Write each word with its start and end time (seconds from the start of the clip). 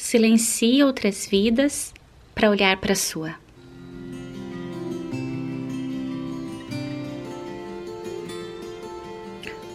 silencie 0.00 0.82
outras 0.82 1.26
vidas 1.26 1.92
para 2.34 2.50
olhar 2.50 2.76
para 2.78 2.92
a 2.92 2.96
sua. 2.96 3.34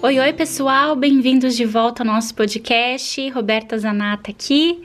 Oi, 0.02 0.20
oi, 0.20 0.34
pessoal, 0.34 0.96
bem-vindos 0.96 1.56
de 1.56 1.64
volta 1.64 2.04
ao 2.04 2.08
nosso 2.08 2.34
podcast. 2.34 3.30
Roberta 3.30 3.78
Zanata 3.78 4.32
aqui, 4.32 4.84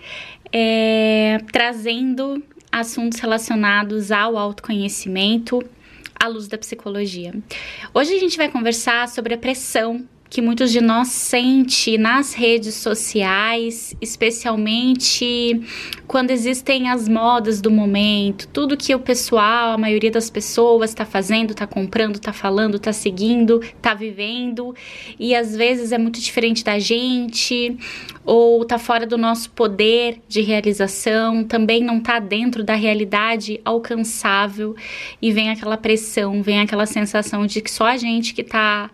é, 0.52 1.38
trazendo 1.50 2.42
assuntos 2.70 3.18
relacionados 3.18 4.12
ao 4.12 4.36
autoconhecimento 4.36 5.62
à 6.14 6.26
luz 6.26 6.48
da 6.48 6.58
psicologia. 6.58 7.34
Hoje 7.94 8.14
a 8.14 8.18
gente 8.18 8.36
vai 8.36 8.50
conversar 8.50 9.08
sobre 9.08 9.34
a 9.34 9.38
pressão 9.38 10.06
que 10.30 10.40
muitos 10.40 10.70
de 10.70 10.80
nós 10.80 11.08
sente 11.08 11.98
nas 11.98 12.34
redes 12.34 12.76
sociais, 12.76 13.96
especialmente 14.00 15.60
quando 16.06 16.30
existem 16.30 16.88
as 16.88 17.08
modas 17.08 17.60
do 17.60 17.68
momento, 17.68 18.46
tudo 18.48 18.76
que 18.76 18.94
o 18.94 19.00
pessoal, 19.00 19.72
a 19.72 19.78
maioria 19.78 20.10
das 20.10 20.30
pessoas 20.30 20.90
está 20.90 21.04
fazendo, 21.04 21.50
está 21.50 21.66
comprando, 21.66 22.14
está 22.14 22.32
falando, 22.32 22.76
está 22.76 22.92
seguindo, 22.92 23.60
está 23.60 23.92
vivendo, 23.92 24.72
e 25.18 25.34
às 25.34 25.56
vezes 25.56 25.90
é 25.90 25.98
muito 25.98 26.20
diferente 26.20 26.62
da 26.62 26.78
gente, 26.78 27.76
ou 28.24 28.62
está 28.62 28.78
fora 28.78 29.04
do 29.04 29.18
nosso 29.18 29.50
poder 29.50 30.20
de 30.28 30.42
realização, 30.42 31.42
também 31.42 31.82
não 31.82 31.98
está 31.98 32.20
dentro 32.20 32.62
da 32.62 32.76
realidade 32.76 33.60
alcançável, 33.64 34.76
e 35.20 35.32
vem 35.32 35.50
aquela 35.50 35.76
pressão, 35.76 36.40
vem 36.40 36.60
aquela 36.60 36.86
sensação 36.86 37.46
de 37.46 37.60
que 37.60 37.70
só 37.70 37.86
a 37.86 37.96
gente 37.96 38.32
que 38.32 38.42
está 38.42 38.90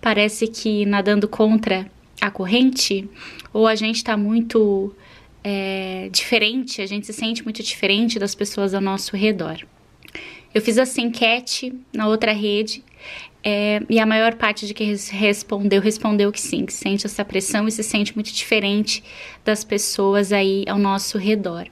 parece 0.00 0.46
que 0.46 0.84
nadando 0.86 1.28
contra 1.28 1.90
a 2.20 2.30
corrente, 2.30 3.08
ou 3.52 3.66
a 3.66 3.74
gente 3.74 3.96
está 3.96 4.16
muito 4.16 4.94
é, 5.42 6.08
diferente, 6.12 6.82
a 6.82 6.86
gente 6.86 7.06
se 7.06 7.12
sente 7.12 7.42
muito 7.42 7.62
diferente 7.62 8.18
das 8.18 8.34
pessoas 8.34 8.74
ao 8.74 8.80
nosso 8.80 9.16
redor. 9.16 9.58
Eu 10.54 10.60
fiz 10.60 10.76
essa 10.76 11.00
enquete 11.00 11.72
na 11.92 12.08
outra 12.08 12.32
rede 12.32 12.82
é, 13.42 13.82
e 13.88 13.98
a 13.98 14.04
maior 14.04 14.34
parte 14.34 14.66
de 14.66 14.74
quem 14.74 14.94
respondeu 14.94 15.80
respondeu 15.80 16.30
que 16.30 16.40
sim, 16.40 16.66
que 16.66 16.72
sente 16.72 17.06
essa 17.06 17.24
pressão 17.24 17.66
e 17.66 17.72
se 17.72 17.82
sente 17.82 18.14
muito 18.14 18.32
diferente 18.32 19.02
das 19.44 19.64
pessoas 19.64 20.32
aí 20.32 20.64
ao 20.68 20.78
nosso 20.78 21.16
redor. 21.16 21.66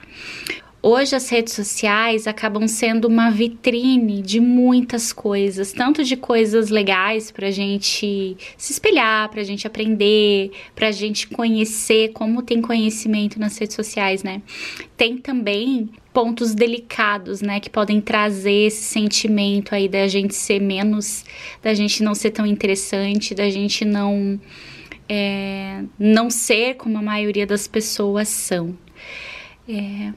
Hoje 0.81 1.13
as 1.13 1.27
redes 1.27 1.53
sociais 1.53 2.25
acabam 2.25 2.65
sendo 2.65 3.09
uma 3.09 3.29
vitrine 3.29 4.21
de 4.21 4.39
muitas 4.39 5.11
coisas, 5.11 5.73
tanto 5.73 6.05
de 6.05 6.15
coisas 6.15 6.69
legais 6.69 7.31
para 7.31 7.47
a 7.47 7.51
gente 7.51 8.37
se 8.55 8.71
espelhar, 8.71 9.27
para 9.27 9.41
a 9.41 9.43
gente 9.43 9.67
aprender, 9.67 10.51
para 10.73 10.87
a 10.87 10.91
gente 10.91 11.27
conhecer, 11.27 12.13
como 12.13 12.41
tem 12.41 12.61
conhecimento 12.61 13.37
nas 13.37 13.57
redes 13.57 13.75
sociais, 13.75 14.23
né? 14.23 14.41
Tem 14.95 15.17
também 15.17 15.89
pontos 16.13 16.55
delicados, 16.55 17.41
né, 17.41 17.59
que 17.59 17.69
podem 17.69 17.99
trazer 17.99 18.67
esse 18.67 18.83
sentimento 18.83 19.75
aí 19.75 19.89
da 19.89 20.07
gente 20.07 20.33
ser 20.33 20.61
menos, 20.61 21.25
da 21.61 21.73
gente 21.73 22.01
não 22.01 22.15
ser 22.15 22.31
tão 22.31 22.45
interessante, 22.45 23.35
da 23.35 23.49
gente 23.49 23.83
não 23.83 24.39
é, 25.09 25.83
não 25.99 26.29
ser 26.29 26.75
como 26.75 26.97
a 26.97 27.01
maioria 27.01 27.45
das 27.45 27.67
pessoas 27.67 28.29
são. 28.29 28.77
É, 29.67 30.13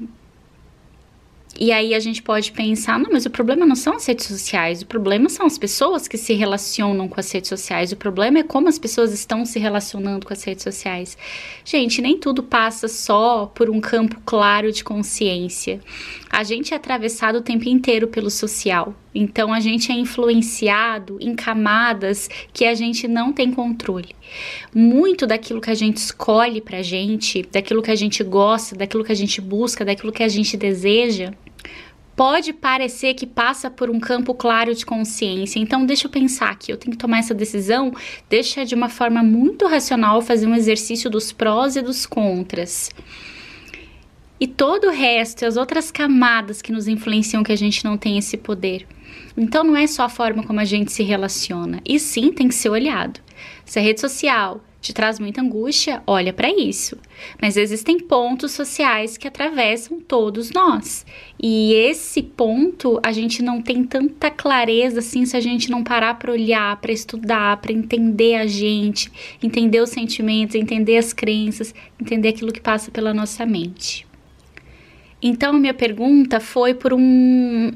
e 1.58 1.70
aí 1.70 1.95
a 1.95 2.00
gente 2.00 2.22
pode 2.22 2.50
pensar, 2.53 2.98
não, 2.98 3.11
mas 3.12 3.27
o 3.27 3.31
problema 3.31 3.67
não 3.67 3.77
são 3.77 3.95
as 3.97 4.06
redes 4.06 4.27
sociais, 4.27 4.83
o 4.83 4.86
problema 4.86 5.28
são 5.28 5.47
as 5.47 5.59
pessoas 5.59 6.09
que 6.09 6.17
se 6.17 6.33
relacionam 6.33 7.09
com 7.09 7.20
as 7.20 7.31
redes 7.31 7.48
sociais, 7.48 7.92
o 7.92 7.97
problema 7.97 8.39
é 8.39 8.42
como 8.42 8.69
as 8.69 8.78
pessoas 8.78 9.12
estão 9.12 9.44
se 9.44 9.59
relacionando 9.59 10.27
com 10.27 10.33
as 10.33 10.42
redes 10.42 10.62
sociais. 10.62 11.17
Gente, 11.64 12.00
nem 12.00 12.19
tudo 12.19 12.42
passa 12.42 12.89
só 12.89 13.47
por 13.47 13.69
um 13.69 13.81
campo 13.81 14.20
claro 14.25 14.72
de 14.72 14.83
consciência. 14.83 15.81
A 16.31 16.42
gente 16.42 16.72
é 16.72 16.77
atravessado 16.77 17.39
o 17.39 17.42
tempo 17.42 17.69
inteiro 17.69 18.09
pelo 18.09 18.31
social. 18.31 18.94
Então 19.15 19.53
a 19.53 19.61
gente 19.61 19.93
é 19.93 19.95
influenciado 19.95 21.19
em 21.21 21.35
camadas 21.35 22.28
que 22.53 22.65
a 22.65 22.75
gente 22.75 23.06
não 23.06 23.33
tem 23.33 23.53
controle. 23.53 24.15
Muito 24.75 25.27
daquilo 25.27 25.61
que 25.61 25.71
a 25.71 25.75
gente 25.75 25.99
escolhe 25.99 26.61
pra 26.61 26.83
gente, 26.83 27.43
daquilo 27.51 27.83
que 27.83 27.91
a 27.91 27.95
gente 27.95 28.25
gosta, 28.25 28.75
daquilo 28.75 29.05
que 29.05 29.12
a 29.12 29.17
gente 29.17 29.41
busca, 29.41 29.84
daquilo 29.84 30.12
que 30.12 30.22
a 30.22 30.28
gente 30.28 30.56
deseja, 30.56 31.33
pode 32.17 32.53
parecer 32.53 33.15
que 33.15 33.27
passa 33.27 33.71
por 33.71 33.91
um 33.91 33.99
campo 33.99 34.34
claro 34.34 34.75
de 34.75 34.84
consciência. 34.84 35.59
Então, 35.59 35.84
deixa 35.84 36.06
eu 36.06 36.11
pensar 36.11 36.51
aqui, 36.51 36.72
eu 36.72 36.77
tenho 36.77 36.93
que 36.93 36.99
tomar 36.99 37.19
essa 37.19 37.34
decisão, 37.34 37.93
deixa 38.28 38.65
de 38.65 38.75
uma 38.75 38.89
forma 38.89 39.22
muito 39.22 39.67
racional 39.67 40.21
fazer 40.22 40.47
um 40.47 40.55
exercício 40.55 41.11
dos 41.11 41.33
prós 41.33 41.77
e 41.77 41.83
dos 41.83 42.06
contras. 42.06 42.91
E 44.39 44.47
todo 44.47 44.89
o 44.89 44.91
resto, 44.91 45.47
as 45.47 45.56
outras 45.56 45.91
camadas 45.91 46.61
que 46.61 46.72
nos 46.72 46.89
influenciam 46.89 47.45
que 47.45 47.53
a 47.53 47.56
gente 47.56 47.84
não 47.84 47.97
tem 47.97 48.19
esse 48.19 48.37
poder. 48.37 48.87
Então, 49.42 49.64
não 49.64 49.76
é 49.76 49.88
só 49.88 50.04
a 50.04 50.08
forma 50.08 50.44
como 50.44 50.60
a 50.60 50.64
gente 50.64 50.92
se 50.92 51.03
relaciona, 51.03 51.80
e 51.84 51.98
sim 51.98 52.32
tem 52.32 52.47
que 52.47 52.54
ser 52.54 52.69
olhado. 52.69 53.19
Se 53.64 53.76
a 53.80 53.82
rede 53.82 54.00
social 54.00 54.60
te 54.80 54.92
traz 54.94 55.19
muita 55.19 55.41
angústia, 55.41 56.00
olha 56.06 56.32
para 56.32 56.48
isso. 56.48 56.97
Mas 57.41 57.56
existem 57.56 57.98
pontos 57.98 58.53
sociais 58.53 59.16
que 59.16 59.26
atravessam 59.26 59.98
todos 59.98 60.53
nós. 60.53 61.04
E 61.42 61.75
esse 61.75 62.22
ponto 62.22 63.00
a 63.03 63.10
gente 63.10 63.42
não 63.42 63.60
tem 63.60 63.82
tanta 63.82 64.30
clareza 64.30 65.00
assim 65.00 65.26
se 65.26 65.36
a 65.36 65.41
gente 65.41 65.72
não 65.72 65.82
parar 65.82 66.20
para 66.20 66.30
olhar, 66.30 66.80
para 66.80 66.92
estudar, 66.92 67.56
para 67.56 67.72
entender 67.72 68.36
a 68.36 68.47
gente, 68.47 69.10
entender 69.42 69.80
os 69.80 69.91
sentimentos, 69.91 70.54
entender 70.54 70.98
as 70.98 71.12
crenças, 71.12 71.74
entender 72.00 72.28
aquilo 72.28 72.53
que 72.53 72.60
passa 72.60 72.92
pela 72.92 73.12
nossa 73.12 73.44
mente. 73.44 74.06
Então, 75.22 75.53
minha 75.53 75.72
pergunta 75.72 76.41
foi 76.41 76.75
por 76.75 76.93
um, 76.93 77.71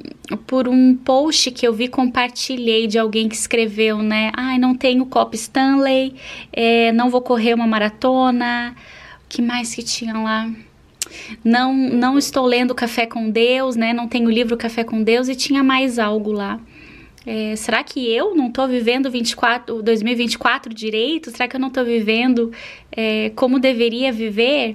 por 0.49 0.67
um 0.67 0.97
post 0.97 1.53
que 1.53 1.65
eu 1.67 1.73
vi, 1.73 1.87
compartilhei 1.87 2.89
de 2.89 2.99
alguém 2.99 3.29
que 3.29 3.37
escreveu, 3.37 4.03
né? 4.03 4.33
Ai, 4.37 4.59
não 4.59 4.75
tenho 4.75 5.07
copo 5.07 5.37
Stanley, 5.37 6.15
é, 6.53 6.91
não 6.91 7.09
vou 7.09 7.23
correr 7.23 7.55
uma 7.55 7.67
maratona. 7.67 8.75
O 9.25 9.29
que 9.29 9.41
mais 9.41 9.73
que 9.73 9.85
tinha 9.85 10.15
lá? 10.15 10.51
Não, 11.45 11.73
não 11.73 12.19
estou 12.19 12.45
lendo 12.45 12.75
Café 12.75 13.07
com 13.07 13.31
Deus, 13.31 13.77
né? 13.77 13.93
Não 13.93 14.09
tenho 14.09 14.27
o 14.27 14.31
livro 14.31 14.57
Café 14.57 14.83
com 14.83 15.01
Deus 15.01 15.29
e 15.29 15.37
tinha 15.37 15.63
mais 15.63 16.01
algo 16.01 16.33
lá. 16.33 16.59
É, 17.25 17.55
será 17.55 17.85
que 17.85 18.09
eu 18.13 18.35
não 18.35 18.49
estou 18.49 18.67
vivendo 18.67 19.09
24, 19.09 19.83
2024 19.83 20.75
direito? 20.75 21.31
Será 21.31 21.47
que 21.47 21.55
eu 21.55 21.61
não 21.61 21.69
estou 21.69 21.85
vivendo 21.85 22.51
é, 22.91 23.31
como 23.37 23.61
deveria 23.61 24.11
viver? 24.13 24.75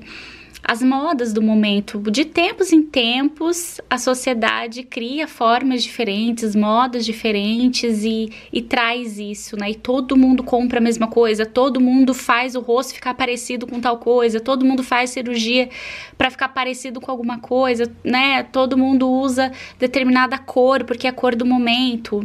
As 0.63 0.81
modas 0.81 1.33
do 1.33 1.41
momento. 1.41 1.99
De 2.11 2.23
tempos 2.23 2.71
em 2.71 2.83
tempos, 2.83 3.81
a 3.89 3.97
sociedade 3.97 4.83
cria 4.83 5.27
formas 5.27 5.83
diferentes, 5.83 6.55
modas 6.55 7.03
diferentes 7.03 8.03
e, 8.03 8.29
e 8.53 8.61
traz 8.61 9.17
isso, 9.17 9.57
né? 9.57 9.71
E 9.71 9.75
todo 9.75 10.15
mundo 10.15 10.43
compra 10.43 10.79
a 10.79 10.81
mesma 10.81 11.07
coisa, 11.07 11.45
todo 11.45 11.79
mundo 11.81 12.13
faz 12.13 12.55
o 12.55 12.61
rosto 12.61 12.93
ficar 12.93 13.13
parecido 13.15 13.65
com 13.65 13.79
tal 13.79 13.97
coisa, 13.97 14.39
todo 14.39 14.63
mundo 14.63 14.83
faz 14.83 15.09
cirurgia 15.09 15.69
para 16.17 16.29
ficar 16.29 16.49
parecido 16.49 17.01
com 17.01 17.09
alguma 17.09 17.39
coisa, 17.39 17.91
né? 18.03 18.43
Todo 18.43 18.77
mundo 18.77 19.09
usa 19.09 19.51
determinada 19.79 20.37
cor 20.37 20.83
porque 20.83 21.07
é 21.07 21.09
a 21.09 21.13
cor 21.13 21.35
do 21.35 21.45
momento. 21.45 22.23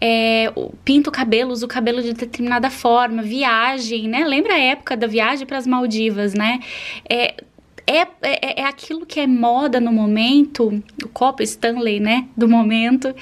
É, 0.00 0.52
pinta 0.84 1.10
o 1.10 1.12
cabelo, 1.12 1.52
usa 1.52 1.64
o 1.64 1.68
cabelo 1.68 2.02
de 2.02 2.12
determinada 2.12 2.70
forma, 2.70 3.22
viagem, 3.22 4.08
né? 4.08 4.24
Lembra 4.24 4.54
a 4.54 4.58
época 4.58 4.96
da 4.96 5.06
viagem 5.06 5.46
para 5.46 5.58
as 5.58 5.66
Maldivas, 5.66 6.34
né? 6.34 6.60
É, 7.08 7.34
é, 7.88 8.06
é, 8.22 8.60
é 8.60 8.64
aquilo 8.64 9.06
que 9.06 9.18
é 9.18 9.26
moda 9.26 9.80
no 9.80 9.92
momento, 9.92 10.82
o 11.02 11.08
copo 11.08 11.42
Stanley, 11.42 12.00
né, 12.00 12.28
do 12.36 12.46
momento, 12.46 13.14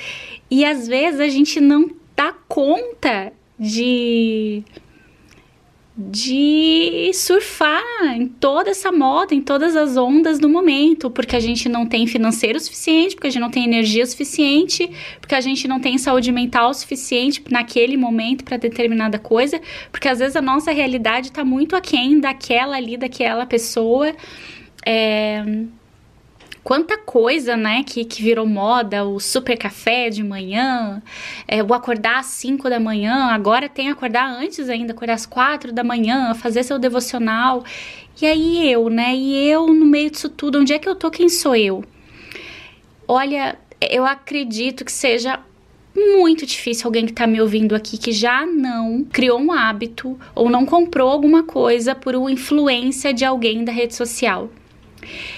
e 0.50 0.65
às 0.65 0.88
vezes 0.88 1.21
a 1.21 1.28
gente 1.28 1.60
não 1.60 1.91
dá 2.16 2.34
conta 2.49 3.32
de 3.59 4.65
de 5.99 7.11
surfar 7.15 7.83
em 8.15 8.29
toda 8.29 8.71
essa 8.71 8.93
moda, 8.93 9.34
em 9.34 9.41
todas 9.41 9.75
as 9.75 9.97
ondas 9.97 10.39
do 10.39 10.47
momento, 10.47 11.11
porque 11.11 11.34
a 11.34 11.41
gente 11.41 11.71
não 11.71 11.87
tem 11.87 12.07
financeiro 12.07 12.60
suficiente, 12.60 13.15
porque 13.15 13.28
a 13.28 13.31
gente 13.31 13.41
não 13.41 13.51
tem 13.51 13.65
energia 13.65 14.04
suficiente, 14.04 14.91
porque 15.19 15.34
a 15.34 15.41
gente 15.41 15.66
não 15.66 15.81
tem 15.81 15.97
saúde 15.97 16.31
mental 16.31 16.75
suficiente 16.75 17.43
naquele 17.51 17.97
momento 17.97 18.45
para 18.45 18.59
determinada 18.59 19.19
coisa, 19.19 19.59
porque 19.91 20.07
às 20.07 20.19
vezes 20.19 20.37
a 20.37 20.43
nossa 20.43 20.71
realidade 20.71 21.28
está 21.28 21.43
muito 21.43 21.75
aquém 21.75 22.21
daquela 22.21 22.77
ali, 22.77 22.99
daquela 22.99 23.47
pessoa. 23.47 24.15
É, 24.84 25.42
quanta 26.66 26.98
coisa, 26.98 27.57
né, 27.57 27.84
que, 27.84 28.04
que 28.04 28.21
virou 28.21 28.45
moda, 28.45 29.04
o 29.04 29.21
super 29.21 29.57
café 29.57 30.10
de 30.10 30.21
manhã, 30.21 31.01
é, 31.47 31.63
o 31.63 31.72
acordar 31.72 32.18
às 32.18 32.27
5 32.27 32.68
da 32.68 32.80
manhã, 32.80 33.27
agora 33.27 33.68
tem 33.68 33.89
acordar 33.89 34.28
antes 34.28 34.68
ainda, 34.68 34.92
acordar 34.92 35.15
às 35.15 35.24
4 35.24 35.72
da 35.72 35.84
manhã, 35.84 36.34
fazer 36.34 36.65
seu 36.65 36.77
devocional. 36.77 37.63
E 38.21 38.27
aí 38.27 38.68
eu, 38.68 38.91
né, 38.91 39.15
e 39.15 39.48
eu 39.48 39.68
no 39.68 39.86
meio 39.86 40.10
disso 40.10 40.28
tudo, 40.28 40.59
onde 40.59 40.72
é 40.72 40.78
que 40.80 40.89
eu 40.89 40.97
tô, 40.97 41.09
quem 41.09 41.28
sou 41.28 41.54
eu? 41.54 41.84
Olha, 43.07 43.57
eu 43.80 44.04
acredito 44.04 44.84
que 44.84 44.91
seja 44.91 45.39
muito 45.95 46.45
difícil 46.45 46.89
alguém 46.89 47.04
que 47.07 47.13
está 47.13 47.28
me 47.28 47.41
ouvindo 47.41 47.77
aqui 47.77 47.97
que 47.97 48.10
já 48.10 48.45
não 48.45 49.04
criou 49.04 49.39
um 49.39 49.53
hábito 49.53 50.18
ou 50.34 50.51
não 50.51 50.66
comprou 50.66 51.10
alguma 51.10 51.45
coisa 51.45 51.95
por 51.95 52.16
uma 52.16 52.33
influência 52.33 53.15
de 53.15 53.24
alguém 53.24 53.65
da 53.65 53.71
rede 53.71 53.95
social 53.95 54.51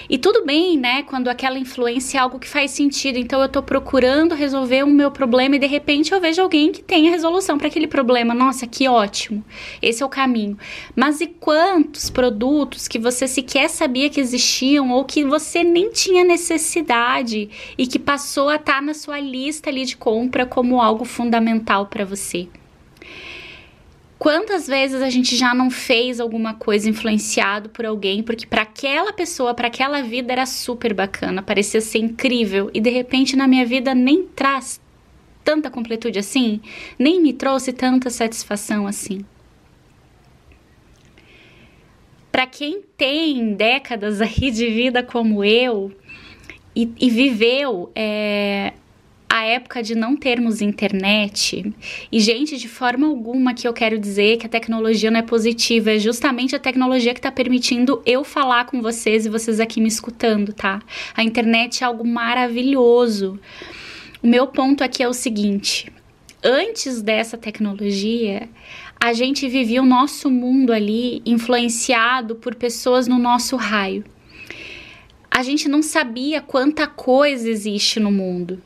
E 0.08 0.16
tudo 0.16 0.44
bem, 0.44 0.78
né, 0.78 1.02
quando 1.02 1.28
aquela 1.28 1.58
influência 1.58 2.18
é 2.18 2.20
algo 2.20 2.38
que 2.38 2.48
faz 2.48 2.70
sentido. 2.70 3.18
Então 3.18 3.40
eu 3.40 3.48
tô 3.48 3.62
procurando 3.62 4.34
resolver 4.34 4.82
o 4.82 4.86
meu 4.86 5.10
problema 5.10 5.56
e 5.56 5.58
de 5.58 5.66
repente 5.66 6.12
eu 6.12 6.20
vejo 6.20 6.40
alguém 6.40 6.72
que 6.72 6.82
tem 6.82 7.08
a 7.08 7.10
resolução 7.10 7.58
para 7.58 7.68
aquele 7.68 7.86
problema. 7.86 8.34
Nossa, 8.34 8.66
que 8.66 8.88
ótimo. 8.88 9.44
Esse 9.82 10.02
é 10.02 10.06
o 10.06 10.08
caminho. 10.08 10.56
Mas 10.96 11.20
e 11.20 11.26
quantos 11.26 12.08
produtos 12.08 12.88
que 12.88 12.98
você 12.98 13.26
sequer 13.26 13.68
sabia 13.68 14.08
que 14.08 14.20
existiam 14.20 14.90
ou 14.90 15.04
que 15.04 15.24
você 15.24 15.62
nem 15.62 15.90
tinha 15.90 16.24
necessidade 16.24 17.50
e 17.76 17.86
que 17.86 17.98
passou 17.98 18.48
a 18.48 18.56
estar 18.56 18.74
tá 18.74 18.82
na 18.82 18.94
sua 18.94 19.20
lista 19.20 19.70
ali 19.70 19.84
de 19.84 19.96
compra 19.96 20.46
como 20.46 20.80
algo 20.80 21.04
fundamental 21.04 21.86
para 21.86 22.04
você? 22.04 22.48
Quantas 24.18 24.66
vezes 24.66 25.00
a 25.00 25.08
gente 25.08 25.36
já 25.36 25.54
não 25.54 25.70
fez 25.70 26.18
alguma 26.18 26.52
coisa 26.52 26.90
influenciado 26.90 27.68
por 27.68 27.86
alguém 27.86 28.20
porque 28.22 28.46
para 28.46 28.62
aquela 28.62 29.12
pessoa, 29.12 29.54
para 29.54 29.68
aquela 29.68 30.02
vida 30.02 30.32
era 30.32 30.44
super 30.44 30.92
bacana, 30.92 31.40
parecia 31.40 31.80
ser 31.80 31.98
incrível 31.98 32.68
e 32.74 32.80
de 32.80 32.90
repente 32.90 33.36
na 33.36 33.46
minha 33.46 33.64
vida 33.64 33.94
nem 33.94 34.24
traz 34.26 34.80
tanta 35.44 35.70
completude 35.70 36.18
assim, 36.18 36.60
nem 36.98 37.22
me 37.22 37.32
trouxe 37.32 37.72
tanta 37.72 38.10
satisfação 38.10 38.88
assim. 38.88 39.24
Para 42.32 42.46
quem 42.46 42.82
tem 42.96 43.54
décadas 43.54 44.20
aí 44.20 44.50
de 44.50 44.66
vida 44.68 45.00
como 45.00 45.44
eu 45.44 45.92
e, 46.74 46.92
e 47.00 47.08
viveu 47.08 47.90
é, 47.94 48.72
a 49.38 49.44
época 49.44 49.82
de 49.82 49.94
não 49.94 50.16
termos 50.16 50.60
internet. 50.60 51.72
E, 52.10 52.18
gente, 52.18 52.56
de 52.56 52.68
forma 52.68 53.06
alguma 53.06 53.54
que 53.54 53.68
eu 53.68 53.72
quero 53.72 53.98
dizer 53.98 54.36
que 54.36 54.46
a 54.46 54.48
tecnologia 54.48 55.10
não 55.10 55.20
é 55.20 55.22
positiva, 55.22 55.92
é 55.92 55.98
justamente 55.98 56.56
a 56.56 56.58
tecnologia 56.58 57.14
que 57.14 57.20
está 57.20 57.30
permitindo 57.30 58.02
eu 58.04 58.24
falar 58.24 58.66
com 58.66 58.82
vocês 58.82 59.26
e 59.26 59.28
vocês 59.28 59.60
aqui 59.60 59.80
me 59.80 59.88
escutando, 59.88 60.52
tá? 60.52 60.82
A 61.14 61.22
internet 61.22 61.82
é 61.82 61.86
algo 61.86 62.04
maravilhoso. 62.04 63.38
O 64.20 64.26
meu 64.26 64.48
ponto 64.48 64.82
aqui 64.82 65.04
é 65.04 65.08
o 65.08 65.12
seguinte: 65.12 65.92
antes 66.42 67.00
dessa 67.00 67.38
tecnologia, 67.38 68.48
a 69.00 69.12
gente 69.12 69.48
vivia 69.48 69.80
o 69.80 69.86
nosso 69.86 70.28
mundo 70.28 70.72
ali 70.72 71.22
influenciado 71.24 72.34
por 72.34 72.56
pessoas 72.56 73.06
no 73.06 73.18
nosso 73.18 73.54
raio. 73.54 74.04
A 75.30 75.44
gente 75.44 75.68
não 75.68 75.80
sabia 75.80 76.40
quanta 76.40 76.88
coisa 76.88 77.48
existe 77.48 78.00
no 78.00 78.10
mundo. 78.10 78.60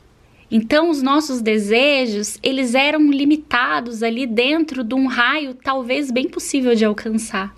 Então, 0.55 0.91
os 0.91 1.01
nossos 1.01 1.41
desejos, 1.41 2.37
eles 2.43 2.75
eram 2.75 3.09
limitados 3.09 4.03
ali 4.03 4.27
dentro 4.27 4.83
de 4.83 4.93
um 4.93 5.07
raio 5.07 5.55
talvez 5.55 6.11
bem 6.11 6.29
possível 6.29 6.75
de 6.75 6.85
alcançar. 6.85 7.51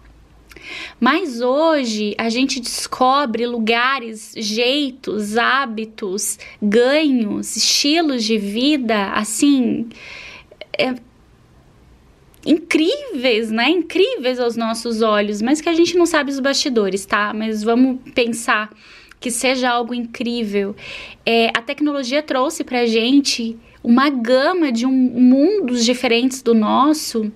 Mas 0.98 1.42
hoje 1.42 2.16
a 2.18 2.30
gente 2.30 2.62
descobre 2.62 3.46
lugares, 3.46 4.34
jeitos, 4.38 5.36
hábitos, 5.36 6.40
ganhos, 6.62 7.58
estilos 7.58 8.24
de 8.24 8.38
vida 8.38 9.08
assim 9.12 9.90
é, 10.80 10.96
incríveis, 12.46 13.52
né? 13.52 13.72
Incríveis 13.72 14.40
aos 14.40 14.56
nossos 14.56 15.02
olhos, 15.02 15.42
mas 15.42 15.60
que 15.60 15.68
a 15.68 15.74
gente 15.74 15.98
não 15.98 16.06
sabe 16.06 16.32
os 16.32 16.40
bastidores, 16.40 17.06
tá? 17.06 17.34
Mas 17.34 17.62
vamos 17.62 18.00
pensar 18.14 18.72
que 19.26 19.32
seja 19.32 19.72
algo 19.72 19.92
incrível. 19.92 20.76
É, 21.26 21.48
a 21.48 21.60
tecnologia 21.60 22.22
trouxe 22.22 22.64
para 22.64 22.86
gente 22.86 23.58
uma 23.84 24.08
gama 24.08 24.72
de 24.72 24.86
um, 24.86 24.92
mundos 24.92 25.84
diferentes 25.84 26.44
do 26.44 26.54
nosso 26.54 27.32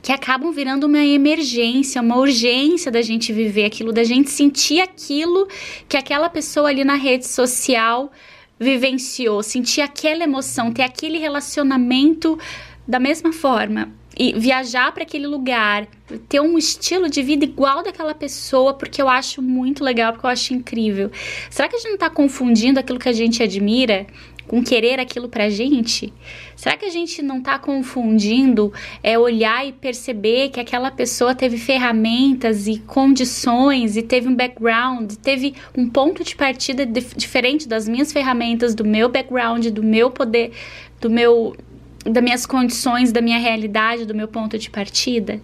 que 0.00 0.12
acabam 0.12 0.52
virando 0.52 0.86
uma 0.86 1.04
emergência, 1.04 2.00
uma 2.00 2.16
urgência 2.16 2.92
da 2.92 3.02
gente 3.02 3.32
viver 3.32 3.64
aquilo, 3.64 3.92
da 3.92 4.04
gente 4.04 4.30
sentir 4.30 4.78
aquilo 4.78 5.48
que 5.88 5.96
aquela 5.96 6.28
pessoa 6.28 6.68
ali 6.68 6.84
na 6.84 6.94
rede 6.94 7.26
social 7.26 8.12
vivenciou, 8.56 9.42
sentir 9.42 9.80
aquela 9.80 10.22
emoção, 10.22 10.70
ter 10.70 10.84
aquele 10.84 11.18
relacionamento 11.18 12.38
da 12.86 13.00
mesma 13.00 13.32
forma 13.32 13.92
e 14.22 14.34
viajar 14.34 14.92
para 14.92 15.02
aquele 15.02 15.26
lugar, 15.26 15.88
ter 16.28 16.42
um 16.42 16.58
estilo 16.58 17.08
de 17.08 17.22
vida 17.22 17.42
igual 17.42 17.82
daquela 17.82 18.12
pessoa, 18.12 18.74
porque 18.74 19.00
eu 19.00 19.08
acho 19.08 19.40
muito 19.40 19.82
legal, 19.82 20.12
porque 20.12 20.26
eu 20.26 20.30
acho 20.30 20.52
incrível. 20.52 21.10
Será 21.48 21.66
que 21.70 21.76
a 21.76 21.78
gente 21.78 21.88
não 21.88 21.94
está 21.94 22.10
confundindo 22.10 22.78
aquilo 22.78 22.98
que 22.98 23.08
a 23.08 23.14
gente 23.14 23.42
admira 23.42 24.06
com 24.46 24.62
querer 24.62 25.00
aquilo 25.00 25.26
pra 25.26 25.48
gente? 25.48 26.12
Será 26.54 26.76
que 26.76 26.84
a 26.84 26.90
gente 26.90 27.22
não 27.22 27.40
tá 27.40 27.58
confundindo 27.58 28.70
é 29.02 29.18
olhar 29.18 29.66
e 29.66 29.72
perceber 29.72 30.50
que 30.50 30.60
aquela 30.60 30.90
pessoa 30.90 31.34
teve 31.34 31.56
ferramentas 31.56 32.66
e 32.66 32.78
condições 32.78 33.96
e 33.96 34.02
teve 34.02 34.28
um 34.28 34.34
background, 34.34 35.14
teve 35.22 35.54
um 35.74 35.88
ponto 35.88 36.22
de 36.22 36.36
partida 36.36 36.84
diferente 36.84 37.66
das 37.66 37.88
minhas 37.88 38.12
ferramentas, 38.12 38.74
do 38.74 38.84
meu 38.84 39.08
background, 39.08 39.68
do 39.68 39.82
meu 39.82 40.10
poder, 40.10 40.52
do 41.00 41.08
meu 41.08 41.56
das 42.04 42.22
minhas 42.22 42.46
condições, 42.46 43.12
da 43.12 43.20
minha 43.20 43.38
realidade, 43.38 44.04
do 44.04 44.14
meu 44.14 44.28
ponto 44.28 44.58
de 44.58 44.70
partida. 44.70 45.40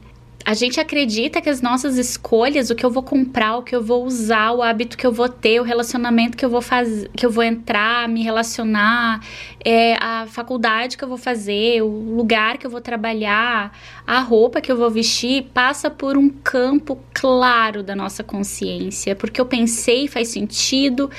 A 0.46 0.54
gente 0.54 0.78
acredita 0.78 1.40
que 1.40 1.50
as 1.50 1.60
nossas 1.60 1.98
escolhas, 1.98 2.70
o 2.70 2.76
que 2.76 2.86
eu 2.86 2.90
vou 2.90 3.02
comprar, 3.02 3.56
o 3.56 3.64
que 3.64 3.74
eu 3.74 3.82
vou 3.82 4.06
usar, 4.06 4.52
o 4.52 4.62
hábito 4.62 4.96
que 4.96 5.04
eu 5.04 5.10
vou 5.10 5.28
ter, 5.28 5.60
o 5.60 5.64
relacionamento 5.64 6.36
que 6.36 6.44
eu 6.44 6.48
vou 6.48 6.62
fazer, 6.62 7.10
que 7.16 7.26
eu 7.26 7.30
vou 7.32 7.42
entrar, 7.42 8.08
me 8.08 8.22
relacionar, 8.22 9.26
é, 9.64 9.94
a 9.94 10.24
faculdade 10.28 10.96
que 10.96 11.02
eu 11.02 11.08
vou 11.08 11.18
fazer, 11.18 11.82
o 11.82 11.88
lugar 11.88 12.58
que 12.58 12.66
eu 12.66 12.70
vou 12.70 12.80
trabalhar, 12.80 13.76
a 14.06 14.20
roupa 14.20 14.60
que 14.60 14.70
eu 14.70 14.76
vou 14.76 14.88
vestir, 14.88 15.48
passa 15.52 15.90
por 15.90 16.16
um 16.16 16.28
campo 16.28 16.96
claro 17.12 17.82
da 17.82 17.96
nossa 17.96 18.22
consciência, 18.22 19.16
porque 19.16 19.40
eu 19.40 19.46
pensei, 19.46 20.06
faz 20.06 20.28
sentido, 20.28 21.10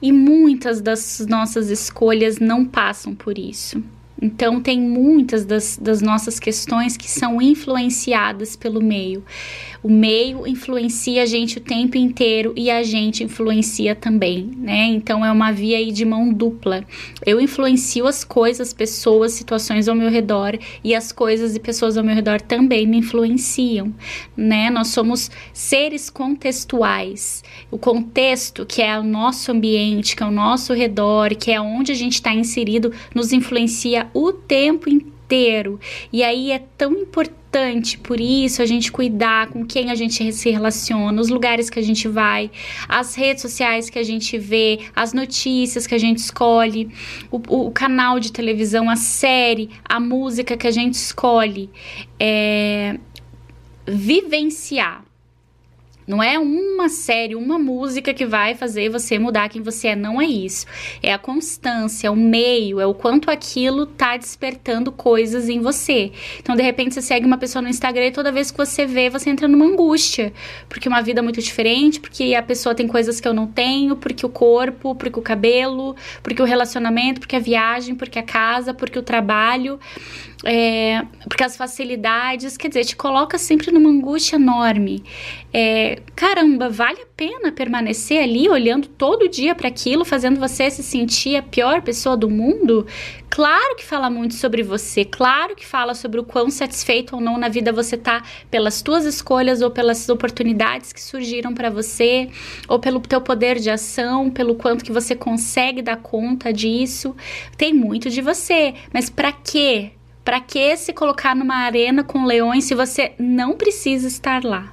e 0.00 0.12
muitas 0.12 0.80
das 0.80 1.26
nossas 1.28 1.70
escolhas 1.70 2.38
não 2.38 2.64
passam 2.64 3.16
por 3.16 3.36
isso. 3.36 3.82
Então, 4.20 4.60
tem 4.60 4.80
muitas 4.80 5.44
das, 5.44 5.78
das 5.80 6.02
nossas 6.02 6.38
questões 6.38 6.96
que 6.96 7.10
são 7.10 7.40
influenciadas 7.40 8.54
pelo 8.54 8.82
meio. 8.82 9.24
O 9.82 9.88
meio 9.88 10.46
influencia 10.46 11.22
a 11.22 11.26
gente 11.26 11.58
o 11.58 11.60
tempo 11.60 11.96
inteiro 11.96 12.52
e 12.56 12.70
a 12.70 12.82
gente 12.82 13.24
influencia 13.24 13.94
também, 13.94 14.50
né? 14.58 14.86
Então, 14.86 15.24
é 15.24 15.32
uma 15.32 15.50
via 15.52 15.78
aí 15.78 15.90
de 15.90 16.04
mão 16.04 16.32
dupla. 16.32 16.84
Eu 17.24 17.40
influencio 17.40 18.06
as 18.06 18.22
coisas, 18.22 18.72
pessoas, 18.74 19.32
situações 19.32 19.88
ao 19.88 19.94
meu 19.94 20.10
redor 20.10 20.58
e 20.84 20.94
as 20.94 21.12
coisas 21.12 21.56
e 21.56 21.60
pessoas 21.60 21.96
ao 21.96 22.04
meu 22.04 22.14
redor 22.14 22.40
também 22.40 22.86
me 22.86 22.98
influenciam, 22.98 23.94
né? 24.36 24.68
Nós 24.68 24.88
somos 24.88 25.30
seres 25.52 26.10
contextuais. 26.10 27.42
O 27.70 27.78
contexto, 27.78 28.66
que 28.66 28.82
é 28.82 28.98
o 28.98 29.02
nosso 29.02 29.50
ambiente, 29.50 30.14
que 30.14 30.22
é 30.22 30.26
o 30.26 30.30
nosso 30.30 30.74
redor, 30.74 31.34
que 31.34 31.50
é 31.50 31.60
onde 31.60 31.92
a 31.92 31.94
gente 31.94 32.14
está 32.14 32.34
inserido, 32.34 32.92
nos 33.14 33.32
influencia 33.32 34.08
o 34.12 34.32
tempo 34.32 34.88
inteiro. 34.88 35.80
E 36.12 36.22
aí 36.22 36.50
é 36.50 36.58
tão 36.76 36.92
importante, 36.92 37.39
por 38.02 38.20
isso, 38.20 38.62
a 38.62 38.66
gente 38.66 38.92
cuidar 38.92 39.48
com 39.48 39.64
quem 39.66 39.90
a 39.90 39.94
gente 39.94 40.32
se 40.32 40.50
relaciona, 40.50 41.20
os 41.20 41.28
lugares 41.28 41.68
que 41.68 41.78
a 41.78 41.82
gente 41.82 42.06
vai, 42.06 42.50
as 42.88 43.14
redes 43.14 43.42
sociais 43.42 43.90
que 43.90 43.98
a 43.98 44.02
gente 44.02 44.38
vê, 44.38 44.78
as 44.94 45.12
notícias 45.12 45.86
que 45.86 45.94
a 45.94 45.98
gente 45.98 46.18
escolhe, 46.18 46.88
o, 47.30 47.66
o 47.66 47.70
canal 47.70 48.20
de 48.20 48.30
televisão, 48.30 48.88
a 48.88 48.96
série, 48.96 49.70
a 49.84 49.98
música 49.98 50.56
que 50.56 50.66
a 50.66 50.70
gente 50.70 50.94
escolhe. 50.94 51.68
É, 52.18 52.98
vivenciar 53.86 55.09
não 56.10 56.20
é 56.20 56.36
uma 56.40 56.88
série, 56.88 57.36
uma 57.36 57.56
música 57.56 58.12
que 58.12 58.26
vai 58.26 58.56
fazer 58.56 58.88
você 58.88 59.16
mudar 59.16 59.48
quem 59.48 59.62
você 59.62 59.88
é. 59.88 59.96
Não 59.96 60.20
é 60.20 60.26
isso. 60.26 60.66
É 61.00 61.12
a 61.12 61.18
constância, 61.18 62.08
é 62.08 62.10
o 62.10 62.16
meio, 62.16 62.80
é 62.80 62.86
o 62.86 62.92
quanto 62.92 63.30
aquilo 63.30 63.86
tá 63.86 64.16
despertando 64.16 64.90
coisas 64.90 65.48
em 65.48 65.60
você. 65.60 66.10
Então, 66.40 66.56
de 66.56 66.62
repente, 66.62 66.94
você 66.94 67.00
segue 67.00 67.24
uma 67.24 67.38
pessoa 67.38 67.62
no 67.62 67.68
Instagram 67.68 68.06
e 68.06 68.10
toda 68.10 68.32
vez 68.32 68.50
que 68.50 68.58
você 68.58 68.84
vê, 68.86 69.08
você 69.08 69.30
entra 69.30 69.46
numa 69.46 69.64
angústia. 69.64 70.32
Porque 70.68 70.88
uma 70.88 71.00
vida 71.00 71.20
é 71.20 71.22
muito 71.22 71.40
diferente, 71.40 72.00
porque 72.00 72.34
a 72.34 72.42
pessoa 72.42 72.74
tem 72.74 72.88
coisas 72.88 73.20
que 73.20 73.28
eu 73.28 73.32
não 73.32 73.46
tenho, 73.46 73.94
porque 73.94 74.26
o 74.26 74.28
corpo, 74.28 74.96
porque 74.96 75.20
o 75.20 75.22
cabelo, 75.22 75.94
porque 76.24 76.42
o 76.42 76.44
relacionamento, 76.44 77.20
porque 77.20 77.36
a 77.36 77.40
viagem, 77.40 77.94
porque 77.94 78.18
a 78.18 78.24
casa, 78.24 78.74
porque 78.74 78.98
o 78.98 79.02
trabalho 79.02 79.78
é, 80.44 81.02
porque 81.28 81.44
as 81.44 81.56
facilidades, 81.56 82.56
quer 82.56 82.68
dizer, 82.68 82.84
te 82.84 82.96
coloca 82.96 83.36
sempre 83.36 83.70
numa 83.70 83.90
angústia 83.90 84.36
enorme. 84.36 85.02
É, 85.52 86.00
caramba, 86.16 86.70
vale 86.70 87.02
a 87.02 87.06
pena 87.14 87.52
permanecer 87.52 88.22
ali 88.22 88.48
olhando 88.48 88.88
todo 88.88 89.28
dia 89.28 89.54
para 89.54 89.68
aquilo, 89.68 90.04
fazendo 90.04 90.40
você 90.40 90.70
se 90.70 90.82
sentir 90.82 91.36
a 91.36 91.42
pior 91.42 91.82
pessoa 91.82 92.16
do 92.16 92.30
mundo? 92.30 92.86
Claro 93.28 93.76
que 93.76 93.84
fala 93.84 94.08
muito 94.08 94.34
sobre 94.34 94.62
você, 94.62 95.04
claro 95.04 95.54
que 95.54 95.64
fala 95.64 95.94
sobre 95.94 96.18
o 96.18 96.24
quão 96.24 96.50
satisfeito 96.50 97.14
ou 97.14 97.20
não 97.20 97.38
na 97.38 97.48
vida 97.48 97.72
você 97.72 97.96
tá 97.96 98.24
pelas 98.50 98.82
tuas 98.82 99.04
escolhas 99.04 99.62
ou 99.62 99.70
pelas 99.70 100.08
oportunidades 100.08 100.92
que 100.92 101.00
surgiram 101.00 101.54
para 101.54 101.70
você, 101.70 102.28
ou 102.66 102.78
pelo 102.78 102.98
teu 103.00 103.20
poder 103.20 103.58
de 103.58 103.70
ação, 103.70 104.30
pelo 104.30 104.56
quanto 104.56 104.84
que 104.84 104.92
você 104.92 105.14
consegue 105.14 105.82
dar 105.82 105.98
conta 105.98 106.52
disso. 106.52 107.14
Tem 107.56 107.72
muito 107.72 108.10
de 108.10 108.20
você, 108.20 108.74
mas 108.92 109.08
para 109.08 109.30
quê? 109.30 109.92
Para 110.24 110.40
que 110.40 110.76
se 110.76 110.92
colocar 110.92 111.34
numa 111.34 111.56
arena 111.56 112.04
com 112.04 112.24
leões 112.24 112.64
se 112.64 112.74
você 112.74 113.12
não 113.18 113.56
precisa 113.56 114.06
estar 114.06 114.44
lá? 114.44 114.72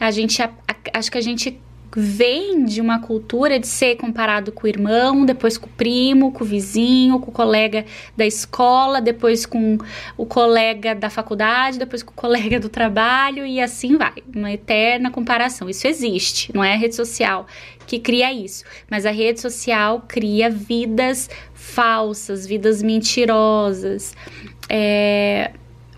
A 0.00 0.10
gente 0.10 0.42
a, 0.42 0.50
a, 0.66 0.98
acho 0.98 1.10
que 1.10 1.18
a 1.18 1.22
gente 1.22 1.60
vem 1.96 2.64
de 2.64 2.80
uma 2.80 3.00
cultura 3.00 3.58
de 3.58 3.66
ser 3.66 3.96
comparado 3.96 4.52
com 4.52 4.66
o 4.66 4.68
irmão, 4.68 5.24
depois 5.24 5.56
com 5.56 5.66
o 5.66 5.70
primo, 5.70 6.32
com 6.32 6.44
o 6.44 6.46
vizinho, 6.46 7.18
com 7.18 7.30
o 7.30 7.34
colega 7.34 7.84
da 8.16 8.26
escola, 8.26 9.00
depois 9.00 9.46
com 9.46 9.78
o 10.16 10.26
colega 10.26 10.94
da 10.94 11.08
faculdade, 11.08 11.78
depois 11.78 12.02
com 12.02 12.12
o 12.12 12.14
colega 12.14 12.60
do 12.60 12.68
trabalho 12.68 13.46
e 13.46 13.60
assim 13.60 13.96
vai. 13.96 14.14
Uma 14.34 14.52
eterna 14.52 15.10
comparação. 15.10 15.68
Isso 15.68 15.86
existe, 15.86 16.54
não 16.54 16.62
é 16.62 16.74
a 16.74 16.76
rede 16.76 16.94
social 16.94 17.46
que 17.86 17.98
cria 17.98 18.30
isso, 18.30 18.64
mas 18.90 19.06
a 19.06 19.10
rede 19.10 19.40
social 19.40 20.04
cria 20.06 20.50
vidas 20.50 21.30
falsas, 21.54 22.46
vidas 22.46 22.82
mentirosas, 22.82 24.14
é, 24.68 25.52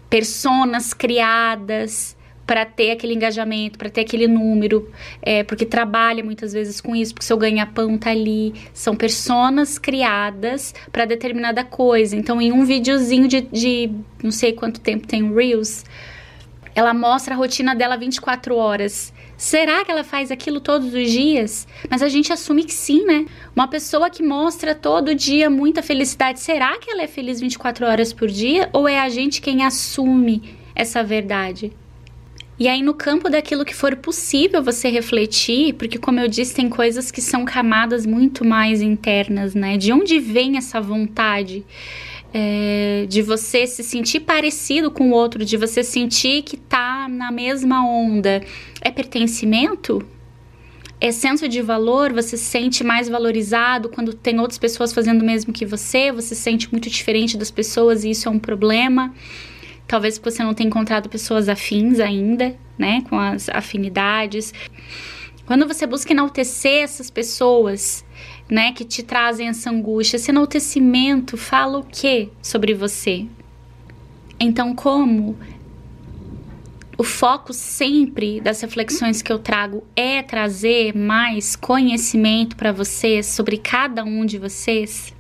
personas 0.08 0.94
criadas 0.94 2.16
para 2.50 2.66
ter 2.66 2.90
aquele 2.90 3.14
engajamento, 3.14 3.78
para 3.78 3.88
ter 3.88 4.00
aquele 4.00 4.26
número, 4.26 4.90
é, 5.22 5.44
porque 5.44 5.64
trabalha 5.64 6.24
muitas 6.24 6.52
vezes 6.52 6.80
com 6.80 6.96
isso, 6.96 7.14
porque 7.14 7.24
seu 7.24 7.36
ganha-pão 7.36 7.96
tá 7.96 8.10
ali. 8.10 8.52
São 8.74 8.96
personas 8.96 9.78
criadas 9.78 10.74
para 10.90 11.04
determinada 11.04 11.62
coisa. 11.62 12.16
Então, 12.16 12.42
em 12.42 12.50
um 12.50 12.64
videozinho 12.64 13.28
de, 13.28 13.42
de 13.42 13.92
não 14.20 14.32
sei 14.32 14.52
quanto 14.52 14.80
tempo 14.80 15.06
tem 15.06 15.32
Reels, 15.32 15.84
ela 16.74 16.92
mostra 16.92 17.36
a 17.36 17.38
rotina 17.38 17.72
dela 17.72 17.96
24 17.96 18.56
horas. 18.56 19.12
Será 19.36 19.84
que 19.84 19.92
ela 19.92 20.02
faz 20.02 20.32
aquilo 20.32 20.58
todos 20.58 20.92
os 20.92 21.08
dias? 21.08 21.68
Mas 21.88 22.02
a 22.02 22.08
gente 22.08 22.32
assume 22.32 22.64
que 22.64 22.74
sim, 22.74 23.04
né? 23.04 23.26
Uma 23.54 23.68
pessoa 23.68 24.10
que 24.10 24.24
mostra 24.24 24.74
todo 24.74 25.14
dia 25.14 25.48
muita 25.48 25.84
felicidade, 25.84 26.40
será 26.40 26.76
que 26.78 26.90
ela 26.90 27.02
é 27.02 27.06
feliz 27.06 27.38
24 27.38 27.86
horas 27.86 28.12
por 28.12 28.26
dia? 28.26 28.68
Ou 28.72 28.88
é 28.88 28.98
a 28.98 29.08
gente 29.08 29.40
quem 29.40 29.64
assume 29.64 30.58
essa 30.74 31.04
verdade? 31.04 31.72
E 32.60 32.68
aí, 32.68 32.82
no 32.82 32.92
campo 32.92 33.30
daquilo 33.30 33.64
que 33.64 33.74
for 33.74 33.96
possível 33.96 34.62
você 34.62 34.90
refletir, 34.90 35.72
porque, 35.76 35.96
como 35.96 36.20
eu 36.20 36.28
disse, 36.28 36.54
tem 36.54 36.68
coisas 36.68 37.10
que 37.10 37.22
são 37.22 37.42
camadas 37.42 38.04
muito 38.04 38.44
mais 38.44 38.82
internas, 38.82 39.54
né? 39.54 39.78
De 39.78 39.90
onde 39.94 40.18
vem 40.18 40.58
essa 40.58 40.78
vontade? 40.78 41.64
É, 42.34 43.06
de 43.08 43.22
você 43.22 43.66
se 43.66 43.82
sentir 43.82 44.20
parecido 44.20 44.90
com 44.90 45.08
o 45.08 45.14
outro, 45.14 45.42
de 45.42 45.56
você 45.56 45.82
sentir 45.82 46.42
que 46.42 46.58
tá 46.58 47.08
na 47.08 47.32
mesma 47.32 47.82
onda. 47.82 48.42
É 48.82 48.90
pertencimento? 48.90 50.06
É 51.00 51.10
senso 51.10 51.48
de 51.48 51.62
valor? 51.62 52.12
Você 52.12 52.36
se 52.36 52.44
sente 52.44 52.84
mais 52.84 53.08
valorizado 53.08 53.88
quando 53.88 54.12
tem 54.12 54.38
outras 54.38 54.58
pessoas 54.58 54.92
fazendo 54.92 55.22
o 55.22 55.24
mesmo 55.24 55.50
que 55.50 55.64
você? 55.64 56.12
Você 56.12 56.34
se 56.34 56.42
sente 56.42 56.70
muito 56.70 56.90
diferente 56.90 57.38
das 57.38 57.50
pessoas 57.50 58.04
e 58.04 58.10
isso 58.10 58.28
é 58.28 58.30
um 58.30 58.38
problema? 58.38 59.14
Talvez 59.90 60.18
você 60.18 60.44
não 60.44 60.54
tenha 60.54 60.68
encontrado 60.68 61.08
pessoas 61.08 61.48
afins 61.48 61.98
ainda, 61.98 62.56
né? 62.78 63.02
Com 63.08 63.18
as 63.18 63.48
afinidades. 63.48 64.54
Quando 65.44 65.66
você 65.66 65.84
busca 65.84 66.12
enaltecer 66.12 66.84
essas 66.84 67.10
pessoas, 67.10 68.04
né, 68.48 68.70
que 68.70 68.84
te 68.84 69.02
trazem 69.02 69.48
essa 69.48 69.68
angústia, 69.68 70.14
esse 70.14 70.30
enaltecimento 70.30 71.36
fala 71.36 71.78
o 71.78 71.82
que 71.82 72.30
sobre 72.40 72.72
você? 72.72 73.26
Então, 74.38 74.76
como 74.76 75.36
o 76.96 77.02
foco 77.02 77.52
sempre 77.52 78.40
das 78.40 78.60
reflexões 78.60 79.20
que 79.20 79.32
eu 79.32 79.40
trago 79.40 79.82
é 79.96 80.22
trazer 80.22 80.96
mais 80.96 81.56
conhecimento 81.56 82.54
para 82.54 82.70
vocês 82.70 83.26
sobre 83.26 83.58
cada 83.58 84.04
um 84.04 84.24
de 84.24 84.38
vocês, 84.38 85.12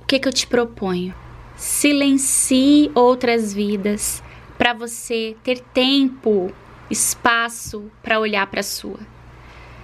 o 0.00 0.06
que, 0.06 0.18
que 0.18 0.26
eu 0.26 0.32
te 0.32 0.46
proponho? 0.46 1.27
Silencie 1.58 2.88
outras 2.94 3.52
vidas 3.52 4.22
para 4.56 4.72
você 4.72 5.34
ter 5.42 5.58
tempo, 5.58 6.52
espaço 6.88 7.90
para 8.00 8.20
olhar 8.20 8.46
para 8.46 8.60
a 8.60 8.62
sua. 8.62 9.00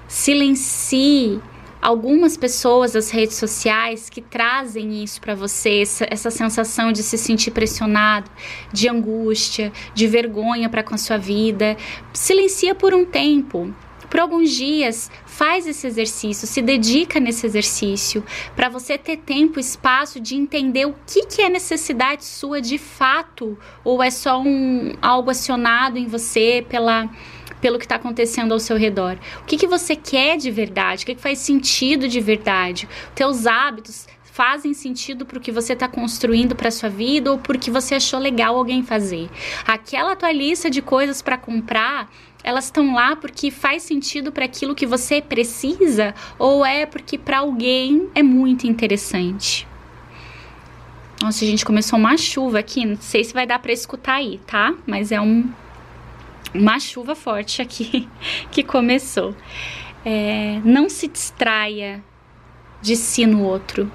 Silencie 0.07 1.41
algumas 1.83 2.37
pessoas 2.37 2.93
das 2.93 3.11
redes 3.11 3.35
sociais 3.35 4.09
que 4.09 4.23
trazem 4.23 5.03
isso 5.03 5.21
para 5.21 5.35
você, 5.35 5.81
essa, 5.83 6.07
essa, 6.09 6.31
sensação 6.31 6.93
de 6.93 7.03
se 7.03 7.19
sentir 7.19 7.51
pressionado, 7.51 8.31
de 8.73 8.89
angústia, 8.89 9.73
de 9.93 10.07
vergonha 10.07 10.69
para 10.69 10.85
com 10.85 10.95
a 10.95 10.99
sua 10.99 11.19
vida. 11.19 11.77
Silencia 12.13 12.73
por 12.73 12.95
um 12.95 13.05
tempo 13.05 13.75
por 14.15 14.21
alguns 14.21 14.53
dias, 14.53 15.11
faz 15.37 15.67
esse 15.67 15.85
exercício, 15.85 16.47
se 16.47 16.63
dedica 16.63 17.19
nesse 17.19 17.45
exercício, 17.45 18.25
para 18.55 18.69
você 18.69 18.97
ter 18.97 19.17
tempo, 19.17 19.59
espaço 19.59 20.21
de 20.21 20.37
entender 20.37 20.87
o 20.87 20.95
que, 21.05 21.27
que 21.27 21.43
é 21.43 21.49
necessidade 21.49 22.25
sua 22.25 22.61
de 22.61 22.79
fato, 22.79 23.59
ou 23.83 24.01
é 24.01 24.11
só 24.11 24.41
um 24.41 24.93
algo 25.03 25.31
acionado 25.31 25.99
em 25.99 26.07
você 26.07 26.65
pela 26.69 27.11
pelo 27.61 27.79
que 27.79 27.87
está 27.87 27.97
acontecendo 27.97 28.53
ao 28.53 28.61
seu 28.61 28.77
redor. 28.77 29.17
O 29.41 29.45
que, 29.47 29.57
que 29.57 29.67
você 29.67 29.97
quer 29.97 30.37
de 30.37 30.51
verdade? 30.51 31.03
O 31.03 31.07
que, 31.07 31.15
que 31.15 31.21
faz 31.21 31.39
sentido 31.39 32.07
de 32.07 32.21
verdade? 32.21 32.87
Teus 33.15 33.47
hábitos 33.47 34.07
fazem 34.35 34.75
sentido 34.75 35.25
para 35.25 35.39
o 35.39 35.41
que 35.41 35.53
você 35.53 35.75
está 35.75 35.87
construindo 35.87 36.57
para 36.57 36.69
sua 36.69 36.89
vida 36.89 37.31
ou 37.31 37.39
porque 37.39 37.71
você 37.71 37.95
achou 37.95 38.19
legal 38.19 38.57
alguém 38.57 38.83
fazer. 38.83 39.31
Aquela 39.65 40.17
tua 40.17 40.33
lista 40.33 40.69
de 40.69 40.83
coisas 40.83 41.23
para 41.23 41.39
comprar 41.39 42.11
elas 42.43 42.65
estão 42.65 42.95
lá 42.95 43.15
porque 43.15 43.51
faz 43.53 43.85
sentido 43.85 44.33
para 44.33 44.45
aquilo 44.45 44.75
que 44.75 44.85
você 44.85 45.23
precisa 45.23 46.15
ou 46.37 46.67
é 46.67 46.85
porque 46.85 47.17
para 47.17 47.39
alguém 47.39 48.09
é 48.13 48.25
muito 48.25 48.67
interessante. 48.67 49.69
Nossa, 51.23 51.45
a 51.45 51.49
gente 51.49 51.65
começou 51.65 51.97
uma 51.97 52.19
chuva 52.19 52.59
aqui, 52.59 52.85
não 52.85 52.97
sei 52.97 53.23
se 53.23 53.33
vai 53.33 53.47
dar 53.47 53.61
para 53.61 53.73
escutar 53.73 54.15
aí, 54.15 54.41
tá? 54.45 54.75
Mas 54.85 55.13
é 55.13 55.21
um 55.21 55.49
uma 56.53 56.81
chuva 56.81 57.15
forte 57.15 57.63
aqui 57.63 58.09
que 58.51 58.65
começou. 58.65 59.33
É, 60.05 60.61
não 60.65 60.89
se 60.89 61.07
distraia 61.07 62.03
de 62.83 62.97
si 62.97 63.25
no 63.27 63.45
outro. 63.45 63.91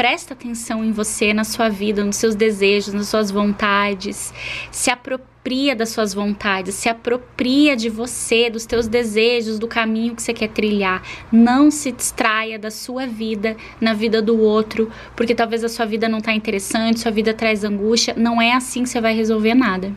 Presta 0.00 0.32
atenção 0.32 0.82
em 0.82 0.92
você, 0.92 1.34
na 1.34 1.44
sua 1.44 1.68
vida, 1.68 2.02
nos 2.02 2.16
seus 2.16 2.34
desejos, 2.34 2.94
nas 2.94 3.08
suas 3.08 3.30
vontades. 3.30 4.32
Se 4.72 4.90
apropria 4.90 5.76
das 5.76 5.90
suas 5.90 6.14
vontades, 6.14 6.74
se 6.74 6.88
apropria 6.88 7.76
de 7.76 7.90
você, 7.90 8.48
dos 8.48 8.64
teus 8.64 8.88
desejos, 8.88 9.58
do 9.58 9.68
caminho 9.68 10.16
que 10.16 10.22
você 10.22 10.32
quer 10.32 10.48
trilhar. 10.48 11.02
Não 11.30 11.70
se 11.70 11.92
distraia 11.92 12.58
da 12.58 12.70
sua 12.70 13.06
vida 13.06 13.58
na 13.78 13.92
vida 13.92 14.22
do 14.22 14.40
outro, 14.40 14.90
porque 15.14 15.34
talvez 15.34 15.62
a 15.62 15.68
sua 15.68 15.84
vida 15.84 16.08
não 16.08 16.16
está 16.16 16.32
interessante, 16.32 17.00
sua 17.00 17.12
vida 17.12 17.34
traz 17.34 17.62
angústia. 17.62 18.14
Não 18.16 18.40
é 18.40 18.54
assim 18.54 18.84
que 18.84 18.88
você 18.88 19.02
vai 19.02 19.14
resolver 19.14 19.52
nada. 19.52 19.94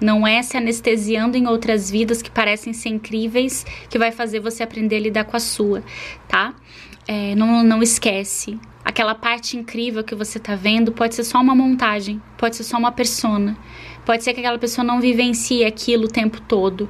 Não 0.00 0.26
é 0.26 0.42
se 0.42 0.56
anestesiando 0.56 1.36
em 1.36 1.46
outras 1.46 1.90
vidas 1.90 2.22
que 2.22 2.30
parecem 2.30 2.72
ser 2.72 2.88
incríveis 2.88 3.66
que 3.90 3.98
vai 3.98 4.10
fazer 4.10 4.40
você 4.40 4.62
aprender 4.62 4.96
a 4.96 5.00
lidar 5.00 5.24
com 5.24 5.36
a 5.36 5.40
sua, 5.40 5.84
tá? 6.26 6.54
É, 7.06 7.34
não, 7.34 7.62
não 7.62 7.82
esquece. 7.82 8.58
Aquela 8.94 9.16
parte 9.16 9.56
incrível 9.56 10.04
que 10.04 10.14
você 10.14 10.38
tá 10.38 10.54
vendo 10.54 10.92
pode 10.92 11.16
ser 11.16 11.24
só 11.24 11.40
uma 11.40 11.52
montagem, 11.52 12.22
pode 12.38 12.54
ser 12.54 12.62
só 12.62 12.78
uma 12.78 12.92
persona, 12.92 13.58
pode 14.06 14.22
ser 14.22 14.32
que 14.32 14.38
aquela 14.38 14.56
pessoa 14.56 14.84
não 14.84 15.00
vivencie 15.00 15.64
aquilo 15.64 16.04
o 16.04 16.08
tempo 16.08 16.40
todo. 16.40 16.88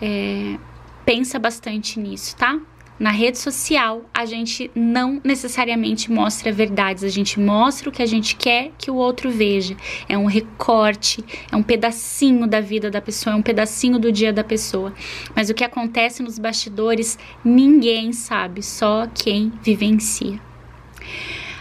É, 0.00 0.56
pensa 1.04 1.38
bastante 1.38 2.00
nisso, 2.00 2.34
tá? 2.34 2.58
Na 2.98 3.10
rede 3.10 3.36
social, 3.36 4.08
a 4.14 4.24
gente 4.24 4.70
não 4.74 5.20
necessariamente 5.22 6.10
mostra 6.10 6.50
verdades, 6.50 7.04
a 7.04 7.10
gente 7.10 7.38
mostra 7.38 7.90
o 7.90 7.92
que 7.92 8.02
a 8.02 8.06
gente 8.06 8.34
quer 8.34 8.72
que 8.78 8.90
o 8.90 8.94
outro 8.94 9.30
veja. 9.30 9.76
É 10.08 10.16
um 10.16 10.24
recorte, 10.24 11.22
é 11.52 11.54
um 11.54 11.62
pedacinho 11.62 12.46
da 12.46 12.62
vida 12.62 12.90
da 12.90 13.02
pessoa, 13.02 13.34
é 13.34 13.36
um 13.36 13.42
pedacinho 13.42 13.98
do 13.98 14.10
dia 14.10 14.32
da 14.32 14.42
pessoa. 14.42 14.94
Mas 15.36 15.50
o 15.50 15.54
que 15.54 15.62
acontece 15.62 16.22
nos 16.22 16.38
bastidores, 16.38 17.18
ninguém 17.44 18.14
sabe, 18.14 18.62
só 18.62 19.06
quem 19.14 19.52
vivencia. 19.62 20.47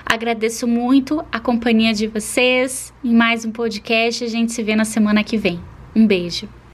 Agradeço 0.06 0.66
muito 0.66 1.24
a 1.32 1.39
companhia 1.39 1.94
de 1.94 2.08
vocês 2.08 2.94
em 3.04 3.13
mais 3.13 3.44
um 3.44 3.51
podcast. 3.51 4.24
A 4.24 4.27
gente 4.27 4.51
se 4.54 4.63
vê 4.63 4.75
na 4.75 4.86
semana 4.86 5.24
que 5.24 5.38
vem. 5.38 5.60
Um 5.96 6.08
beijo. 6.08 6.48